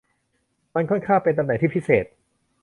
[0.75, 2.05] มันค่อนข้างเป็นตำแหน่งที่พิเศษ